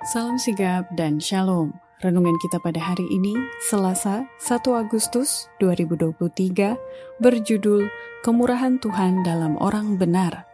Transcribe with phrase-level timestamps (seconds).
[0.00, 1.76] Salam sigap dan shalom.
[2.00, 3.36] Renungan kita pada hari ini,
[3.68, 6.72] Selasa 1 Agustus 2023,
[7.20, 7.84] berjudul
[8.24, 10.48] Kemurahan Tuhan dalam Orang Benar.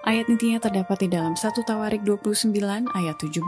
[0.00, 2.56] Ayat intinya terdapat di dalam 1 Tawarik 29
[2.88, 3.44] ayat 17.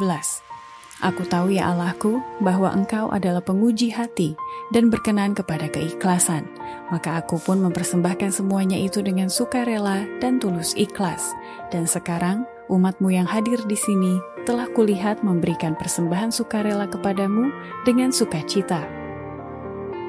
[1.01, 4.37] Aku tahu ya Allahku bahwa engkau adalah penguji hati
[4.69, 6.45] dan berkenan kepada keikhlasan.
[6.93, 11.33] Maka aku pun mempersembahkan semuanya itu dengan sukarela dan tulus ikhlas.
[11.73, 17.51] Dan sekarang umatmu yang hadir di sini telah kulihat memberikan persembahan sukarela kepadamu
[17.83, 18.87] dengan sukacita.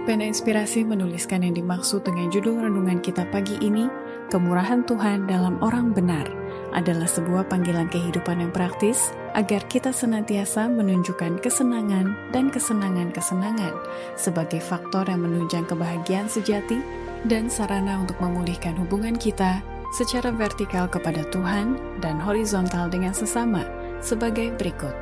[0.07, 3.91] Pena Inspirasi menuliskan yang dimaksud dengan judul renungan kita pagi ini,
[4.31, 6.27] Kemurahan Tuhan dalam Orang Benar,
[6.75, 13.71] adalah sebuah panggilan kehidupan yang praktis agar kita senantiasa menunjukkan kesenangan dan kesenangan-kesenangan
[14.19, 16.79] sebagai faktor yang menunjang kebahagiaan sejati
[17.27, 23.63] dan sarana untuk memulihkan hubungan kita secara vertikal kepada Tuhan dan horizontal dengan sesama
[24.03, 24.93] sebagai berikut.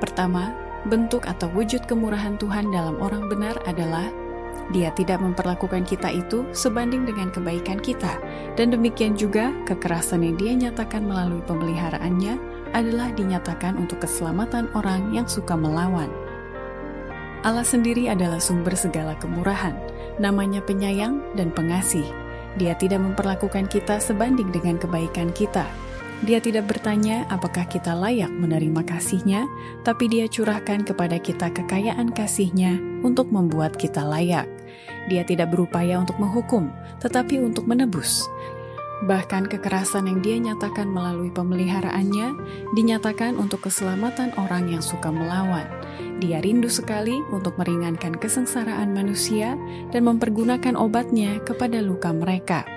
[0.00, 0.56] Pertama,
[0.88, 4.08] bentuk atau wujud kemurahan Tuhan dalam orang benar adalah
[4.70, 8.22] dia tidak memperlakukan kita itu sebanding dengan kebaikan kita,
[8.54, 12.38] dan demikian juga kekerasan yang dia nyatakan melalui pemeliharaannya
[12.70, 16.06] adalah dinyatakan untuk keselamatan orang yang suka melawan.
[17.42, 19.74] Allah sendiri adalah sumber segala kemurahan,
[20.22, 22.06] namanya penyayang dan pengasih,
[22.58, 25.66] dia tidak memperlakukan kita sebanding dengan kebaikan kita.
[26.20, 29.48] Dia tidak bertanya apakah kita layak menerima kasihnya,
[29.88, 34.44] tapi dia curahkan kepada kita kekayaan kasihnya untuk membuat kita layak.
[35.08, 36.68] Dia tidak berupaya untuk menghukum,
[37.00, 38.28] tetapi untuk menebus.
[39.00, 42.36] Bahkan kekerasan yang dia nyatakan melalui pemeliharaannya
[42.76, 45.64] dinyatakan untuk keselamatan orang yang suka melawan.
[46.20, 49.56] Dia rindu sekali untuk meringankan kesengsaraan manusia
[49.88, 52.68] dan mempergunakan obatnya kepada luka mereka.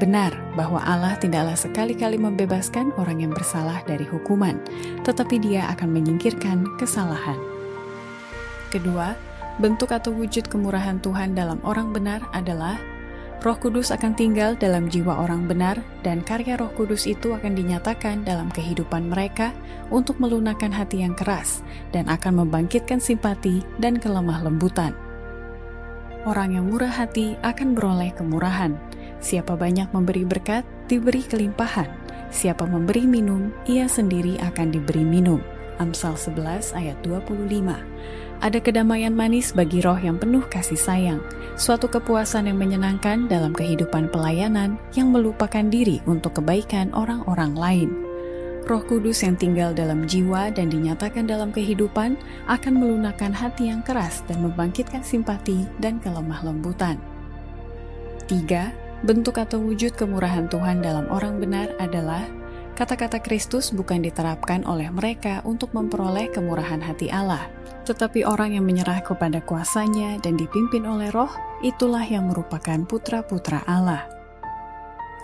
[0.00, 4.56] Benar bahwa Allah tidaklah sekali-kali membebaskan orang yang bersalah dari hukuman,
[5.04, 7.36] tetapi Dia akan menyingkirkan kesalahan.
[8.72, 9.12] Kedua,
[9.60, 12.80] bentuk atau wujud kemurahan Tuhan dalam orang benar adalah
[13.44, 18.24] Roh Kudus akan tinggal dalam jiwa orang benar, dan karya Roh Kudus itu akan dinyatakan
[18.24, 19.52] dalam kehidupan mereka
[19.92, 21.60] untuk melunakkan hati yang keras
[21.92, 24.96] dan akan membangkitkan simpati dan kelemah lembutan.
[26.26, 28.74] Orang yang murah hati akan beroleh kemurahan.
[29.22, 31.86] Siapa banyak memberi berkat, diberi kelimpahan.
[32.34, 35.38] Siapa memberi minum, ia sendiri akan diberi minum.
[35.76, 37.36] Amsal 11 ayat 25
[38.44, 41.20] ada kedamaian manis bagi roh yang penuh kasih sayang,
[41.56, 47.90] suatu kepuasan yang menyenangkan dalam kehidupan pelayanan yang melupakan diri untuk kebaikan orang-orang lain.
[48.66, 52.18] Roh Kudus yang tinggal dalam jiwa dan dinyatakan dalam kehidupan
[52.50, 56.98] akan melunakkan hati yang keras dan membangkitkan simpati dan kelemah lembutan.
[58.26, 59.06] 3.
[59.06, 62.26] Bentuk atau wujud kemurahan Tuhan dalam orang benar adalah
[62.76, 67.48] Kata-kata Kristus bukan diterapkan oleh mereka untuk memperoleh kemurahan hati Allah,
[67.88, 71.32] tetapi orang yang menyerah kepada kuasanya dan dipimpin oleh roh,
[71.64, 74.04] itulah yang merupakan putra-putra Allah.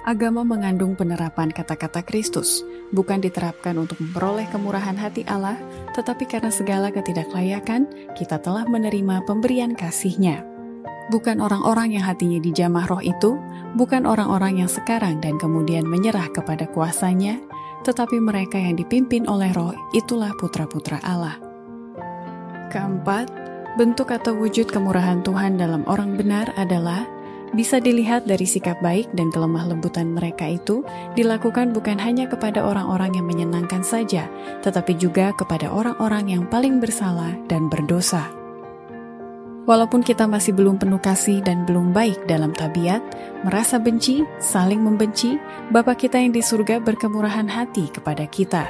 [0.08, 5.60] Agama mengandung penerapan kata-kata Kristus, bukan diterapkan untuk memperoleh kemurahan hati Allah,
[5.92, 10.51] tetapi karena segala ketidaklayakan, kita telah menerima pemberian kasih-Nya.
[11.12, 13.36] Bukan orang-orang yang hatinya dijamah roh itu,
[13.76, 17.36] bukan orang-orang yang sekarang dan kemudian menyerah kepada kuasanya,
[17.84, 21.36] tetapi mereka yang dipimpin oleh roh itulah putra-putra Allah.
[22.72, 23.28] Keempat,
[23.76, 27.04] bentuk atau wujud kemurahan Tuhan dalam orang benar adalah
[27.52, 30.80] bisa dilihat dari sikap baik dan kelemah lembutan mereka itu
[31.12, 34.32] dilakukan bukan hanya kepada orang-orang yang menyenangkan saja,
[34.64, 38.41] tetapi juga kepada orang-orang yang paling bersalah dan berdosa.
[39.62, 42.98] Walaupun kita masih belum penuh kasih dan belum baik dalam tabiat,
[43.46, 45.38] merasa benci, saling membenci,
[45.70, 48.66] Bapa kita yang di surga berkemurahan hati kepada kita.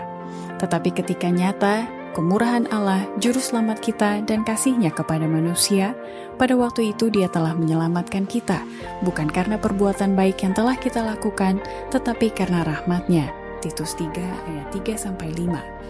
[0.61, 5.97] Tetapi ketika nyata, kemurahan Allah, juru selamat kita, dan kasihnya kepada manusia,
[6.37, 8.61] pada waktu itu dia telah menyelamatkan kita,
[9.01, 11.57] bukan karena perbuatan baik yang telah kita lakukan,
[11.89, 13.33] tetapi karena rahmatnya.
[13.65, 15.82] Titus 3 ayat 3-5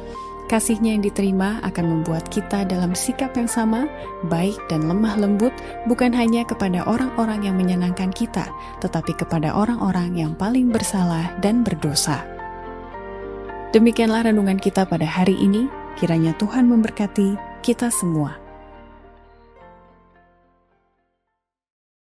[0.52, 3.88] Kasihnya yang diterima akan membuat kita dalam sikap yang sama,
[4.28, 5.48] baik dan lemah lembut,
[5.88, 8.52] bukan hanya kepada orang-orang yang menyenangkan kita,
[8.84, 12.20] tetapi kepada orang-orang yang paling bersalah dan berdosa.
[13.72, 15.72] Demikianlah renungan kita pada hari ini.
[15.96, 18.41] Kiranya Tuhan memberkati kita semua.